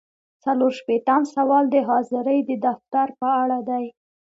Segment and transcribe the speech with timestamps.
[0.43, 3.85] څلور شپیتم سوال د حاضرۍ د دفتر په اړه دی.